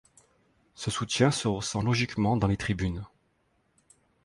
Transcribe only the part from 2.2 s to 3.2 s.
dans les tribunes.